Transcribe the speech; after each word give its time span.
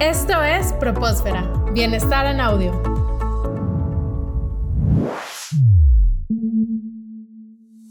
Esto 0.00 0.44
es 0.44 0.72
Propósfera, 0.74 1.52
Bienestar 1.74 2.26
en 2.26 2.40
Audio. 2.40 2.70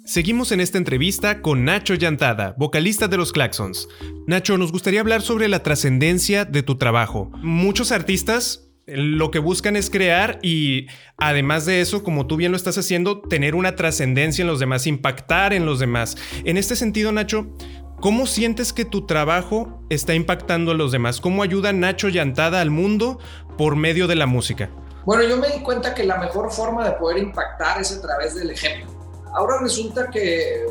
Seguimos 0.06 0.54
en 0.54 0.62
esta 0.62 0.78
entrevista 0.78 1.42
con 1.42 1.66
Nacho 1.66 1.96
Llantada, 1.96 2.56
vocalista 2.58 3.10
de 3.10 3.18
los 3.18 3.34
Claxons. 3.34 3.90
Nacho, 4.26 4.58
nos 4.58 4.72
gustaría 4.72 5.02
hablar 5.02 5.22
sobre 5.22 5.50
la 5.50 5.64
trascendencia 5.64 6.46
de 6.46 6.64
tu 6.64 6.78
trabajo. 6.78 7.30
Muchos 7.42 7.92
artistas 7.92 8.72
lo 8.86 9.30
que 9.30 9.40
buscan 9.40 9.76
es 9.76 9.90
crear 9.90 10.40
y 10.42 10.88
además 11.18 11.66
de 11.66 11.82
eso, 11.82 12.04
como 12.04 12.26
tú 12.26 12.38
bien 12.38 12.52
lo 12.52 12.58
estás 12.58 12.78
haciendo, 12.78 13.20
tener 13.20 13.54
una 13.54 13.76
trascendencia 13.76 14.44
en 14.44 14.48
los 14.48 14.62
demás, 14.62 14.88
impactar 14.88 15.52
en 15.52 15.66
los 15.66 15.80
demás. 15.80 16.16
En 16.46 16.56
este 16.56 16.78
sentido, 16.78 17.12
Nacho, 17.12 17.54
¿Cómo 18.00 18.28
sientes 18.28 18.74
que 18.74 18.86
tu 18.86 19.08
trabajo 19.08 19.82
está 19.90 20.14
impactando 20.14 20.70
a 20.70 20.76
los 20.76 20.92
demás? 20.92 21.20
¿Cómo 21.20 21.42
ayuda 21.42 21.74
Nacho 21.74 22.10
Llantada 22.10 22.62
al 22.62 22.70
mundo 22.70 23.18
por 23.58 23.76
medio 23.76 24.06
de 24.06 24.16
la 24.16 24.28
música? 24.28 24.70
Bueno, 25.04 25.24
yo 25.24 25.38
me 25.38 25.48
di 25.50 25.64
cuenta 25.64 25.96
que 25.96 26.04
la 26.04 26.18
mejor 26.18 26.52
forma 26.52 26.88
de 26.88 26.92
poder 26.92 27.18
impactar 27.18 27.82
es 27.82 27.92
a 27.92 28.00
través 28.00 28.36
del 28.36 28.52
ejemplo. 28.52 28.94
Ahora 29.34 29.58
resulta 29.62 30.12
que 30.12 30.64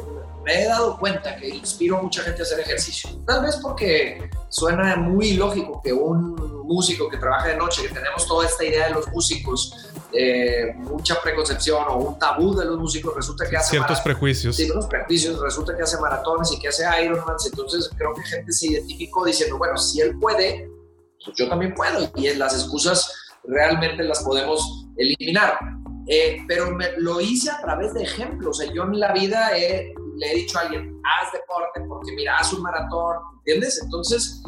me 0.45 0.63
he 0.63 0.67
dado 0.67 0.97
cuenta 0.99 1.35
que 1.35 1.49
inspiro 1.49 1.99
a 1.99 2.03
mucha 2.03 2.23
gente 2.23 2.43
a 2.43 2.45
hacer 2.45 2.61
ejercicio. 2.61 3.11
Tal 3.27 3.43
vez 3.43 3.57
porque 3.57 4.31
suena 4.49 4.95
muy 4.95 5.33
lógico 5.33 5.81
que 5.83 5.93
un 5.93 6.37
músico 6.65 7.09
que 7.09 7.17
trabaja 7.17 7.49
de 7.49 7.57
noche, 7.57 7.83
que 7.83 7.93
tenemos 7.93 8.25
toda 8.29 8.47
esta 8.47 8.65
idea 8.65 8.87
de 8.87 8.95
los 8.95 9.09
músicos, 9.09 9.89
eh, 10.19 10.75
mucha 10.77 11.21
preconcepción 11.21 11.85
o 11.89 11.97
un 11.97 12.19
tabú 12.19 12.55
de 12.55 12.65
los 12.65 12.79
músicos, 12.79 13.15
resulta 13.15 13.49
que 13.49 13.57
hace... 13.57 13.71
Ciertos 13.71 14.01
prejuicios. 14.01 14.59
Unos 14.59 14.87
prejuicios, 14.87 15.41
resulta 15.41 15.77
que 15.77 15.83
hace 15.83 16.01
maratones 16.01 16.53
y 16.53 16.59
que 16.59 16.69
hace 16.69 16.85
Ironman, 17.05 17.37
entonces 17.45 17.91
creo 17.97 18.15
que 18.15 18.23
gente 18.23 18.53
se 18.53 18.69
identificó 18.69 19.25
diciendo, 19.25 19.59
bueno, 19.59 19.77
si 19.77 20.01
él 20.01 20.19
puede, 20.19 20.71
pues 21.25 21.37
yo 21.37 21.49
también 21.49 21.75
puedo, 21.75 22.11
y 22.15 22.33
las 22.35 22.55
excusas 22.55 23.13
realmente 23.45 24.03
las 24.05 24.23
podemos 24.23 24.87
eliminar. 24.97 25.59
Eh, 26.09 26.39
pero 26.47 26.71
me, 26.71 26.93
lo 26.99 27.21
hice 27.21 27.51
a 27.51 27.61
través 27.61 27.93
de 27.95 28.03
ejemplos. 28.05 28.59
O 28.59 28.63
sea, 28.63 28.73
yo 28.73 28.85
en 28.85 28.99
la 29.01 29.13
vida 29.13 29.51
le 29.53 30.33
he 30.33 30.35
dicho 30.35 30.59
a 30.59 30.63
alguien, 30.63 31.01
haz 31.05 31.33
deporte 31.33 31.81
porque 31.89 32.13
mira, 32.13 32.37
haz 32.39 32.53
un 32.53 32.63
maratón, 32.63 33.17
¿entiendes? 33.39 33.81
Entonces, 33.83 34.43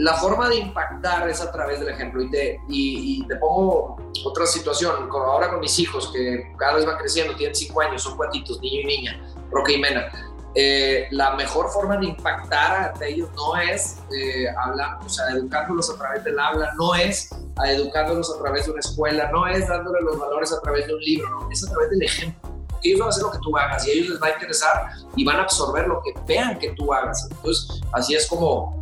la 0.00 0.14
forma 0.14 0.48
de 0.48 0.56
impactar 0.56 1.28
es 1.28 1.42
a 1.42 1.52
través 1.52 1.78
del 1.78 1.90
ejemplo. 1.90 2.22
Y 2.22 2.30
te, 2.30 2.60
y, 2.68 3.26
te 3.26 3.36
pongo 3.36 3.96
otra 4.24 4.46
situación, 4.46 5.10
ahora 5.12 5.50
con 5.50 5.60
mis 5.60 5.78
hijos, 5.78 6.10
que 6.12 6.52
cada 6.58 6.74
vez 6.74 6.86
van 6.86 6.96
creciendo, 6.96 7.36
tienen 7.36 7.54
cinco 7.54 7.82
años, 7.82 8.02
son 8.02 8.16
cuatitos, 8.16 8.60
niño 8.60 8.80
y 8.80 8.84
niña, 8.84 9.20
Roque 9.50 9.74
y 9.74 9.78
Mena. 9.78 10.10
Eh, 10.54 11.06
la 11.10 11.36
mejor 11.36 11.68
forma 11.68 11.98
de 11.98 12.06
impactar 12.06 12.94
a 12.98 13.04
ellos 13.04 13.28
no 13.36 13.56
es 13.56 13.98
eh, 14.10 14.46
hablar, 14.64 14.98
o 15.04 15.08
sea, 15.08 15.28
educándolos 15.28 15.90
a 15.90 15.96
través 15.96 16.24
del 16.24 16.38
habla, 16.40 16.72
no 16.76 16.94
es 16.94 17.28
educándolos 17.64 18.34
a 18.34 18.42
través 18.42 18.64
de 18.64 18.72
una 18.72 18.80
escuela, 18.80 19.30
no 19.30 19.46
es 19.46 19.68
dándole 19.68 20.00
los 20.00 20.18
valores 20.18 20.50
a 20.50 20.60
travemplo 20.60 20.94
de 20.94 20.94
un 20.94 21.00
libro, 21.02 21.28
no, 21.28 21.50
es 21.50 21.62
a 21.68 21.70
través 21.70 21.90
del 21.90 22.02
ejemplo. 22.02 22.50
Ellos 22.82 22.98
van 22.98 23.08
a 23.08 23.10
hacer 23.10 23.22
lo 23.22 23.30
que 23.30 23.38
tú 23.38 23.56
hagas 23.56 23.86
y 23.86 23.90
a 23.90 23.92
ellos 23.92 24.08
les 24.08 24.22
va 24.22 24.28
a 24.28 24.30
interesar 24.30 24.90
y 25.14 25.24
van 25.24 25.36
a 25.36 25.42
absorber 25.42 25.86
lo 25.86 26.00
que 26.02 26.14
vean 26.26 26.58
que 26.58 26.70
tú 26.70 26.92
hagas. 26.92 27.28
Entonces, 27.30 27.82
así 27.92 28.14
es 28.14 28.26
como, 28.26 28.80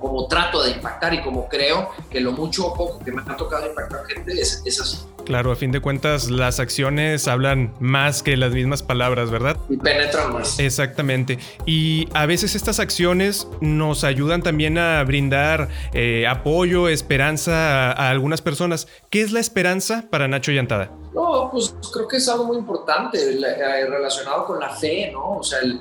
como 0.00 0.26
trato 0.26 0.62
de 0.62 0.72
impactar 0.72 1.14
y 1.14 1.22
como 1.22 1.48
creo 1.48 1.90
que 2.10 2.20
lo 2.20 2.32
mucho 2.32 2.68
o 2.68 2.74
poco 2.74 3.04
que 3.04 3.12
me 3.12 3.22
ha 3.22 3.36
tocado 3.36 3.66
impactar 3.66 4.04
gente 4.06 4.32
es, 4.32 4.62
es 4.64 4.80
así. 4.80 4.98
Claro, 5.24 5.52
a 5.52 5.56
fin 5.56 5.72
de 5.72 5.80
cuentas 5.80 6.30
las 6.30 6.60
acciones 6.60 7.28
hablan 7.28 7.74
más 7.80 8.22
que 8.22 8.36
las 8.36 8.52
mismas 8.52 8.82
palabras, 8.82 9.30
¿verdad? 9.30 9.56
Y 9.70 9.76
penetran 9.78 10.32
más. 10.32 10.58
Exactamente. 10.58 11.38
Y 11.64 12.08
a 12.12 12.26
veces 12.26 12.54
estas 12.54 12.78
acciones 12.78 13.48
nos 13.60 14.04
ayudan 14.04 14.42
también 14.42 14.76
a 14.76 15.02
brindar 15.04 15.68
eh, 15.94 16.26
apoyo, 16.26 16.88
esperanza 16.88 17.92
a, 17.92 18.10
algunas 18.10 18.42
personas. 18.42 18.86
¿Qué 19.08 19.22
es 19.22 19.32
la 19.32 19.40
esperanza 19.40 20.04
para 20.10 20.28
Nacho 20.28 20.52
Llantada? 20.52 20.90
No, 21.14 21.48
pues 21.50 21.74
creo 21.92 22.06
que 22.06 22.18
es 22.18 22.28
algo 22.28 22.44
muy 22.44 22.58
importante 22.58 23.18
eh, 23.18 23.86
relacionado 23.86 24.44
con 24.44 24.60
la 24.60 24.70
fe, 24.70 25.10
¿no? 25.10 25.38
O 25.38 25.42
sea, 25.42 25.60
el, 25.60 25.80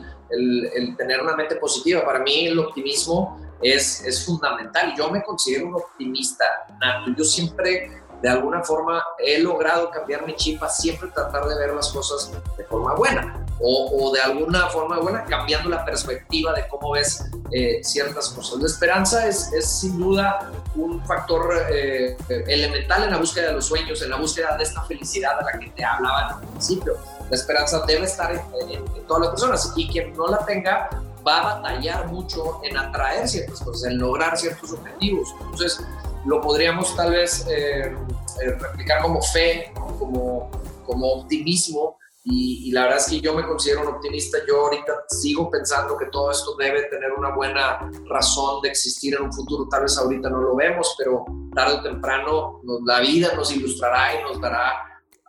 el 0.73 0.95
tener 0.95 1.21
una 1.21 1.35
mente 1.35 1.57
positiva. 1.57 2.05
Para 2.05 2.19
mí 2.19 2.47
el 2.47 2.57
optimismo 2.59 3.42
es, 3.63 4.03
es 4.03 4.25
fundamental. 4.25 4.93
Yo 4.97 5.09
me 5.09 5.23
considero 5.23 5.67
un 5.67 5.75
optimista 5.75 6.45
nato. 6.79 7.11
Yo 7.17 7.23
siempre, 7.23 8.01
de 8.21 8.29
alguna 8.29 8.61
forma, 8.63 9.03
he 9.19 9.39
logrado 9.39 9.89
cambiar 9.89 10.25
mi 10.25 10.35
chip 10.35 10.61
a 10.63 10.69
siempre 10.69 11.09
tratar 11.09 11.47
de 11.47 11.55
ver 11.55 11.73
las 11.73 11.89
cosas 11.89 12.31
de 12.57 12.63
forma 12.65 12.93
buena. 12.95 13.39
O, 13.59 14.07
o 14.09 14.11
de 14.11 14.19
alguna 14.19 14.67
forma 14.67 14.99
buena, 14.99 15.23
cambiando 15.23 15.69
la 15.69 15.85
perspectiva 15.85 16.53
de 16.53 16.67
cómo 16.67 16.91
ves 16.91 17.23
eh, 17.51 17.81
ciertas 17.83 18.29
cosas. 18.29 18.59
La 18.59 18.65
esperanza 18.65 19.25
es, 19.27 19.53
es 19.53 19.79
sin 19.79 19.97
duda 19.99 20.51
un 20.75 21.05
factor 21.05 21.53
eh, 21.71 22.17
elemental 22.47 23.03
en 23.03 23.11
la 23.11 23.17
búsqueda 23.17 23.47
de 23.49 23.53
los 23.53 23.65
sueños, 23.65 24.01
en 24.01 24.09
la 24.09 24.17
búsqueda 24.17 24.57
de 24.57 24.63
esta 24.63 24.81
felicidad 24.83 25.39
a 25.39 25.43
la 25.43 25.59
que 25.59 25.69
te 25.69 25.85
hablaba 25.85 26.29
al 26.29 26.41
principio. 26.41 26.97
La 27.29 27.35
esperanza 27.37 27.85
debe 27.85 28.05
estar 28.05 28.31
en, 28.31 28.41
en 28.69 29.07
todas 29.07 29.21
las 29.21 29.29
personas 29.29 29.73
y 29.75 29.87
quien 29.87 30.13
no 30.17 30.27
la 30.27 30.43
tenga, 30.45 30.89
va 31.25 31.39
a 31.39 31.55
batallar 31.55 32.07
mucho 32.07 32.59
en 32.63 32.77
atraer 32.77 33.27
ciertas 33.27 33.59
cosas, 33.61 33.91
en 33.91 33.97
lograr 33.97 34.37
ciertos 34.37 34.71
objetivos. 34.73 35.29
Entonces, 35.41 35.85
lo 36.25 36.41
podríamos 36.41 36.95
tal 36.95 37.11
vez 37.11 37.45
eh, 37.49 37.95
eh, 38.41 38.51
replicar 38.59 39.01
como 39.01 39.21
fe, 39.21 39.71
como, 39.99 40.49
como 40.85 41.07
optimismo. 41.13 41.97
Y, 42.25 42.71
la 42.71 42.83
verdad 42.83 42.99
es 42.99 43.07
que 43.07 43.19
yo 43.19 43.33
me 43.33 43.45
considero 43.45 43.81
un 43.81 43.95
optimista. 43.95 44.37
Yo 44.47 44.61
ahorita 44.61 44.93
sigo 45.09 45.51
pensando 45.51 45.97
que 45.97 46.05
todo 46.05 46.31
esto 46.31 46.55
debe 46.55 46.83
tener 46.83 47.11
una 47.11 47.35
buena 47.35 47.91
razón 48.07 48.61
de 48.61 48.69
existir 48.69 49.15
en 49.15 49.23
un 49.23 49.33
futuro. 49.33 49.67
Tal 49.69 49.83
vez 49.83 49.97
ahorita 49.97 50.29
no 50.29 50.39
lo 50.39 50.55
vemos, 50.55 50.95
pero 50.97 51.25
tarde 51.53 51.75
o 51.75 51.83
temprano 51.83 52.61
la 52.85 53.01
vida 53.01 53.33
nos 53.35 53.51
ilustrará 53.51 54.19
y 54.19 54.23
nos 54.23 54.39
dará 54.39 54.71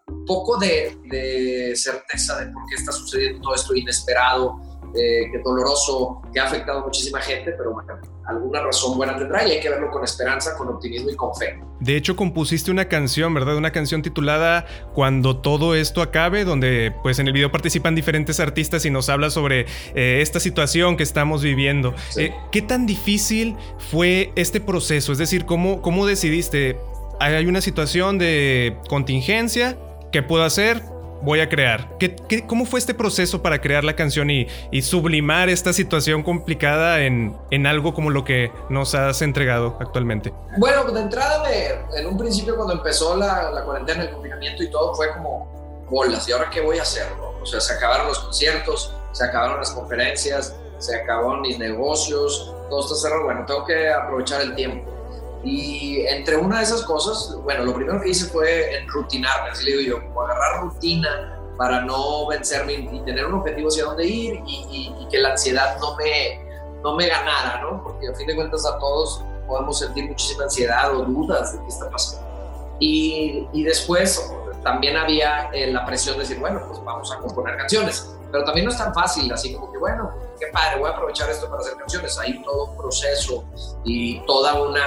un 0.07 0.25
poco 0.25 0.57
de, 0.59 0.97
de 1.07 1.75
certeza 1.75 2.39
de 2.39 2.53
por 2.53 2.63
qué 2.69 2.77
está 2.77 2.93
sucediendo 2.93 3.41
todo 3.43 3.55
esto 3.57 3.75
inesperado 3.75 4.61
eh, 4.95 5.31
que 5.33 5.39
doloroso, 5.39 6.23
que 6.33 6.41
ha 6.41 6.45
afectado 6.45 6.81
a 6.81 6.85
muchísima 6.85 7.21
gente, 7.21 7.53
pero 7.53 7.73
bueno, 7.73 7.95
alguna 8.27 8.63
razón 8.63 8.97
buena 8.97 9.17
tendrá 9.17 9.47
y 9.47 9.53
hay 9.53 9.61
que 9.61 9.69
verlo 9.69 9.91
con 9.91 10.05
esperanza, 10.05 10.57
con 10.57 10.69
optimismo 10.69 11.11
y 11.11 11.17
con 11.17 11.35
fe. 11.35 11.59
De 11.81 11.97
hecho, 11.97 12.17
compusiste 12.17 12.71
una 12.71 12.87
canción, 12.87 13.35
¿verdad? 13.35 13.57
Una 13.57 13.73
canción 13.73 14.03
titulada 14.03 14.67
Cuando 14.95 15.37
todo 15.39 15.75
esto 15.75 16.01
acabe, 16.01 16.45
donde 16.45 16.95
pues 17.03 17.19
en 17.19 17.27
el 17.27 17.33
video 17.33 17.51
participan 17.51 17.95
diferentes 17.95 18.41
artistas 18.41 18.85
y 18.85 18.91
nos 18.91 19.09
habla 19.09 19.31
sobre 19.31 19.67
eh, 19.95 20.21
esta 20.23 20.41
situación 20.41 20.97
que 20.97 21.03
estamos 21.03 21.43
viviendo. 21.43 21.95
Eh, 22.17 22.33
¿Qué 22.53 22.63
tan 22.63 22.87
difícil 22.87 23.57
fue 23.91 24.33
este 24.37 24.61
proceso? 24.61 25.13
Es 25.13 25.19
decir, 25.19 25.45
¿cómo, 25.45 25.83
cómo 25.83 26.07
decidiste? 26.07 26.79
Hay 27.21 27.47
una 27.47 27.61
situación 27.61 28.19
de 28.19 28.77
contingencia, 28.89 29.77
¿qué 30.13 30.23
puedo 30.23 30.45
hacer? 30.45 30.94
Voy 31.23 31.41
a 31.41 31.49
crear. 31.49 31.97
¿Qué, 31.99 32.17
cómo 32.47 32.67
fue 32.67 32.79
este 32.79 32.95
proceso 32.95 33.43
para 33.43 33.61
crear 33.61 33.85
la 33.85 33.97
canción 33.97 34.31
y, 34.31 34.47
sublimar 34.83 35.49
esta 35.49 35.73
situación 35.73 36.23
complicada 36.23 37.01
en, 37.01 37.37
en, 37.51 37.67
algo 37.67 37.95
como 37.95 38.11
lo 38.11 38.25
que 38.25 38.53
nos 38.69 38.95
has 38.95 39.23
entregado 39.23 39.77
actualmente? 39.81 40.33
Bueno, 40.59 40.85
de 40.85 41.01
entrada, 41.01 41.43
en 41.97 42.07
un 42.07 42.19
principio 42.19 42.57
cuando 42.57 42.75
empezó 42.75 43.17
la, 43.17 43.51
la, 43.51 43.65
cuarentena, 43.65 44.03
el 44.03 44.11
confinamiento 44.11 44.63
y 44.63 44.71
todo, 44.71 44.95
fue 44.95 45.11
como 45.13 45.87
bolas. 45.89 46.29
¿Y 46.29 46.33
ahora 46.33 46.51
qué 46.51 46.61
voy 46.61 46.79
a 46.79 46.83
hacer? 46.83 47.07
O 47.41 47.47
sea, 47.47 47.61
se 47.61 47.75
acabaron 47.75 48.09
los 48.09 48.19
conciertos, 48.19 48.95
se 49.13 49.25
acabaron 49.25 49.59
las 49.59 49.71
conferencias, 49.71 50.55
se 50.79 50.97
acabaron 50.97 51.41
mis 51.41 51.59
negocios, 51.59 52.55
todo 52.69 52.81
está 52.81 52.95
cerrado. 52.95 53.25
Bueno, 53.25 53.45
tengo 53.47 53.65
que 53.65 53.91
aprovechar 53.91 54.43
el 54.43 54.55
tiempo. 54.55 54.91
Y 55.45 56.01
entre 56.07 56.37
una 56.37 56.59
de 56.59 56.65
esas 56.65 56.83
cosas, 56.83 57.37
bueno, 57.43 57.65
lo 57.65 57.75
primero 57.75 58.01
que 58.01 58.09
hice 58.09 58.27
fue 58.27 58.83
rutinarme, 58.87 59.51
así 59.51 59.65
le 59.65 59.77
digo 59.77 59.99
yo, 59.99 60.15
agarrar 60.45 60.65
rutina 60.65 61.41
para 61.57 61.83
no 61.83 62.27
vencerme 62.27 62.73
y 62.75 63.01
tener 63.05 63.27
un 63.27 63.35
objetivo 63.35 63.69
hacia 63.69 63.85
dónde 63.85 64.07
ir 64.07 64.43
y, 64.47 65.07
que 65.11 65.19
la 65.19 65.31
ansiedad 65.31 65.79
no 65.79 65.95
me, 65.97 66.41
no 66.83 66.97
me 66.97 67.07
ganara, 67.07 67.61
¿no? 67.63 67.83
Porque 67.85 68.09
a 68.09 68.15
fin 68.15 68.27
de 68.27 68.35
cuentas 68.35 68.67
a 68.67 68.79
todos 68.79 69.23
podemos 69.47 69.79
sentir 69.79 70.09
muchísima 70.09 70.45
ansiedad 70.45 70.93
o 70.97 71.05
dudas 71.05 71.53
de 71.53 71.61
qué 71.61 71.69
está 71.69 71.89
pasando. 71.89 72.27
Y, 72.81 73.47
y 73.53 73.63
después 73.63 74.33
también 74.65 74.97
había 74.97 75.51
eh, 75.53 75.71
la 75.71 75.85
presión 75.87 76.17
de 76.17 76.23
decir, 76.23 76.41
bueno, 76.41 76.61
pues 76.67 76.83
vamos 76.83 77.13
a 77.13 77.19
componer 77.19 77.57
canciones. 77.57 78.11
Pero 78.33 78.45
también 78.45 78.65
no 78.65 78.73
es 78.73 78.79
tan 78.79 78.93
fácil, 78.93 79.33
así 79.33 79.55
como 79.55 79.71
que, 79.71 79.79
bueno, 79.79 80.11
qué 80.41 80.47
padre, 80.49 80.81
voy 80.81 80.91
a 80.91 80.95
aprovechar 80.95 81.31
esto 81.31 81.49
para 81.49 81.61
hacer 81.61 81.77
canciones. 81.77 82.19
Hay 82.19 82.43
todo 82.43 82.65
un 82.65 82.77
proceso 82.77 83.45
y 83.85 84.19
toda 84.27 84.61
una, 84.61 84.83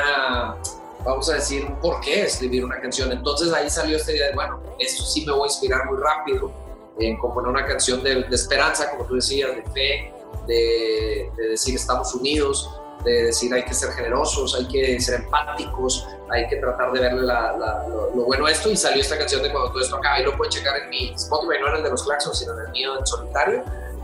vamos 1.08 1.30
a 1.30 1.36
decir, 1.36 1.66
por 1.82 2.02
qué 2.02 2.24
escribir 2.24 2.66
una 2.66 2.80
canción. 2.80 3.12
Entonces 3.12 3.52
ahí 3.54 3.70
salió 3.70 3.98
esta 3.98 4.12
idea 4.12 4.28
de, 4.28 4.36
bueno, 4.36 4.62
esto 4.78 5.04
sí 5.04 5.26
me 5.26 5.32
voy 5.32 5.44
a 5.44 5.52
inspirar 5.52 5.86
muy 5.86 5.98
rápido 5.98 6.52
en 7.00 7.18
componer 7.18 7.50
una 7.50 7.66
canción 7.66 8.04
de, 8.04 8.26
esperanza, 8.32 8.92
como 8.92 9.06
tú 9.06 9.16
decías, 9.16 9.56
de 9.56 9.64
fe, 9.72 10.14
de, 10.48 11.32
de 11.38 11.50
decir 11.50 11.76
estamos 11.76 12.14
unidos, 12.14 12.70
de 13.06 13.24
decir 13.24 13.54
hay 13.54 13.64
que 13.64 13.74
ser 13.74 13.92
generosos, 13.92 14.56
hay 14.56 14.68
que 14.68 15.00
ser 15.00 15.22
empáticos, 15.22 16.06
hay 16.30 16.48
que 16.48 16.58
tratar 16.58 16.92
de 16.92 17.00
verle 17.00 17.22
lo, 17.22 18.26
bueno 18.26 18.46
a 18.46 18.52
esto. 18.52 18.70
Y 18.70 18.76
salió 18.76 19.02
esta 19.02 19.18
canción 19.18 19.42
de 19.44 19.52
cuando 19.52 19.72
todo 19.72 19.82
esto 19.82 19.96
acaba. 19.96 20.20
Y 20.20 20.24
lo 20.24 20.36
pueden 20.36 20.52
checar 20.52 20.78
en 20.78 20.90
mi 20.90 21.14
Spotify, 21.14 21.62
no 21.62 21.70
en 21.70 21.76
el 21.78 21.84
de 21.84 21.90
los 21.90 22.04
Claxons, 22.04 22.40
sino 22.40 22.54
en 22.54 22.66
el 22.66 22.72
mío 22.72 23.00
en 23.00 23.08
solitario. 23.08 23.64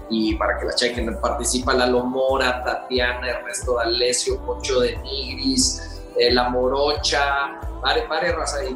Y 0.10 0.36
para 0.36 0.58
que 0.58 0.66
la 0.66 0.76
chequen 0.76 1.20
participa 1.20 1.74
Lalo 1.74 2.04
Mora, 2.04 2.64
Tatiana, 2.64 3.30
Ernesto 3.30 3.76
D'Alessio, 3.76 4.40
Pocho 4.46 4.82
de 4.82 4.96
Nigris, 4.98 5.93
la 6.32 6.50
morocha, 6.50 7.60
varias, 7.82 8.08
varias 8.08 8.36
razas 8.36 8.62
que 8.62 8.76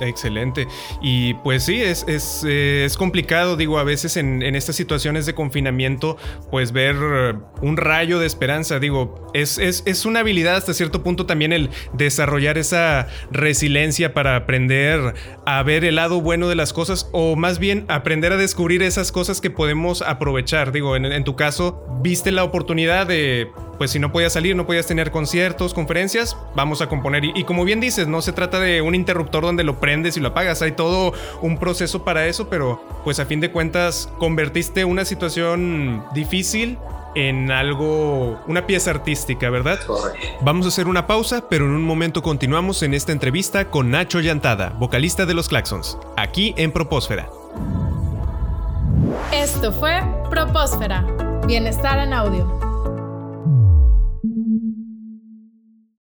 Excelente. 0.00 0.66
Y 1.00 1.34
pues 1.34 1.64
sí, 1.64 1.82
es, 1.82 2.04
es, 2.08 2.44
eh, 2.46 2.84
es 2.84 2.96
complicado, 2.96 3.56
digo, 3.56 3.78
a 3.78 3.84
veces 3.84 4.16
en, 4.16 4.42
estas 4.42 4.76
situaciones 4.76 5.26
de 5.26 5.34
confinamiento, 5.34 6.16
pues 6.50 6.72
ver 6.72 6.96
un 7.62 7.76
rayo 7.76 8.18
de 8.18 8.26
esperanza, 8.26 8.78
digo, 8.78 9.30
es, 9.34 9.58
es, 9.58 9.82
es, 9.86 10.04
una 10.04 10.20
habilidad 10.20 10.56
hasta 10.56 10.74
cierto 10.74 11.02
punto 11.02 11.26
también 11.26 11.52
el 11.52 11.70
desarrollar 11.92 12.58
esa 12.58 13.08
resiliencia 13.30 14.14
para 14.14 14.36
aprender 14.36 15.14
a 15.46 15.62
ver 15.62 15.84
el 15.84 15.96
lado 15.96 16.20
bueno 16.20 16.48
de 16.48 16.54
las 16.54 16.72
cosas 16.72 17.08
o 17.12 17.36
más 17.36 17.58
bien 17.58 17.84
aprender 17.88 18.32
a 18.32 18.36
descubrir 18.36 18.82
esas 18.82 19.12
cosas 19.12 19.40
que 19.40 19.50
podemos 19.50 20.02
aprovechar. 20.02 20.72
Digo, 20.72 20.96
en 20.96 21.24
tu 21.24 21.36
caso, 21.36 21.84
viste 22.02 22.32
la 22.32 22.44
oportunidad 22.44 23.06
de 23.06 23.50
pues 23.78 23.90
si 23.90 23.98
no 23.98 24.12
podías 24.12 24.32
salir, 24.32 24.56
no 24.56 24.66
podías 24.66 24.86
tener 24.86 25.10
conciertos, 25.10 25.74
conferencias, 25.74 26.36
vamos 26.54 26.80
a 26.80 26.88
componer. 26.88 27.24
Y, 27.24 27.44
como 27.44 27.64
bien 27.64 27.80
dices, 27.80 28.06
no 28.06 28.22
se 28.22 28.32
trata 28.32 28.60
de 28.60 28.82
un 28.82 28.94
interruptor 28.94 29.42
donde 29.42 29.64
lo 29.64 29.80
prendes 29.80 30.16
y 30.16 30.20
lo 30.20 30.28
apagas, 30.28 30.62
hay 30.62 30.72
todo 30.72 31.12
un 31.40 31.58
proceso 31.58 32.04
para 32.04 32.26
eso, 32.26 32.48
pero 32.48 32.82
pues 33.04 33.18
a 33.18 33.26
fin 33.26 33.40
de 33.40 33.50
cuentas 33.50 34.08
convertiste 34.18 34.84
una 34.84 35.04
situación 35.04 36.04
difícil 36.14 36.78
en 37.14 37.50
algo, 37.50 38.40
una 38.46 38.66
pieza 38.66 38.90
artística, 38.90 39.48
¿verdad? 39.50 39.78
Vamos 40.40 40.66
a 40.66 40.68
hacer 40.68 40.88
una 40.88 41.06
pausa, 41.06 41.44
pero 41.48 41.66
en 41.66 41.72
un 41.72 41.82
momento 41.82 42.22
continuamos 42.22 42.82
en 42.82 42.94
esta 42.94 43.12
entrevista 43.12 43.70
con 43.70 43.90
Nacho 43.90 44.20
Llantada, 44.20 44.70
vocalista 44.78 45.26
de 45.26 45.34
los 45.34 45.48
Claxons, 45.48 45.98
aquí 46.16 46.54
en 46.56 46.72
Propósfera. 46.72 47.28
Esto 49.32 49.72
fue 49.72 50.00
Propósfera, 50.30 51.04
bienestar 51.46 51.98
en 51.98 52.12
audio. 52.12 52.73